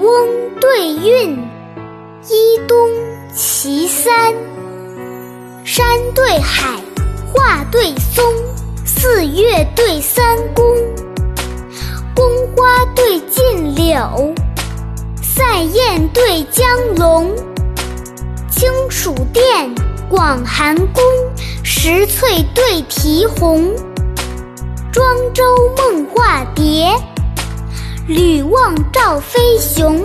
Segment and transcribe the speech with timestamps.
[0.00, 0.28] 翁
[0.60, 1.38] 对韵，
[2.28, 2.76] 一东
[3.34, 4.34] 其三。
[5.64, 5.84] 山
[6.14, 6.80] 对海，
[7.32, 8.24] 画对松，
[8.84, 10.64] 四月对三公。
[12.14, 14.34] 宫花对禁柳，
[15.22, 16.66] 塞雁对江
[16.96, 17.34] 龙。
[18.50, 19.74] 清暑殿，
[20.08, 21.02] 广寒宫，
[21.64, 23.74] 石翠对题红。
[24.92, 25.42] 庄周
[25.76, 26.92] 梦化蝶，
[28.08, 30.04] 吕望赵飞熊。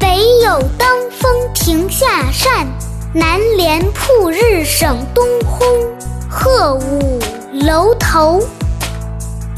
[0.00, 2.66] 北有当风亭下扇，
[3.14, 5.64] 南连瀑日省东烘。
[6.28, 7.20] 鹤舞
[7.52, 8.42] 楼头，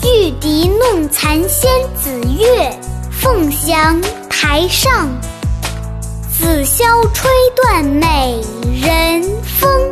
[0.05, 2.71] 玉笛弄残仙子月。
[3.11, 5.09] 凤翔台上，
[6.31, 8.41] 紫箫吹断美
[8.83, 9.23] 人
[9.59, 9.88] 风。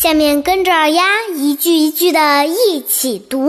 [0.00, 3.48] 下面跟着二丫一句一句的一起读：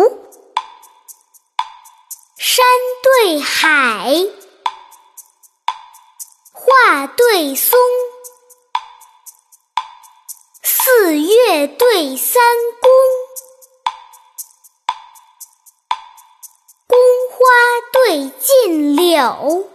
[2.40, 2.66] 山
[3.04, 4.12] 对海，
[6.52, 7.78] 画对松，
[10.64, 12.42] 四月对三
[12.82, 12.92] 公，
[16.88, 16.98] 宫
[17.30, 17.46] 花
[17.94, 19.70] 对劲柳，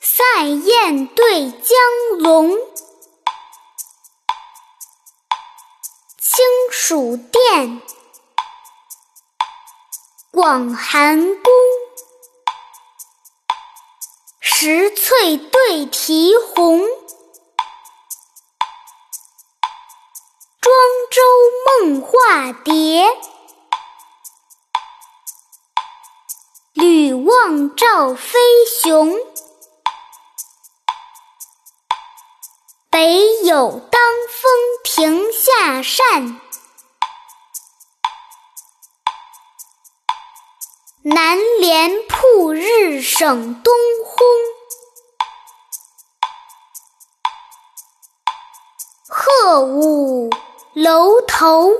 [0.00, 1.78] 塞雁对江
[2.18, 2.58] 龙。
[6.34, 7.82] 清暑殿，
[10.30, 11.52] 广寒宫，
[14.40, 16.80] 石翠对题红。
[20.58, 20.74] 庄
[21.10, 21.20] 周
[21.66, 23.04] 梦化蝶，
[26.72, 28.38] 吕望赵飞
[28.80, 29.18] 熊。
[32.88, 34.50] 北有当风
[34.84, 36.40] 亭下扇，
[41.02, 43.72] 南帘曝日省东
[44.04, 44.22] 烘。
[49.08, 50.30] 鹤舞
[50.74, 51.70] 楼头，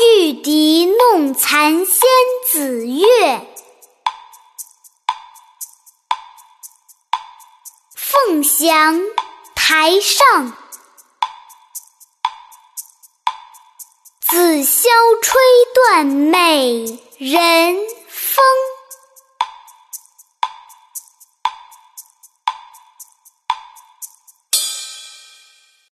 [0.00, 2.08] 玉笛弄残仙
[2.50, 3.46] 子乐。
[7.94, 9.00] 凤翔
[9.68, 10.52] 台上，
[14.20, 14.86] 紫箫
[15.20, 15.40] 吹
[15.74, 16.84] 断美
[17.18, 17.76] 人
[18.08, 18.44] 风。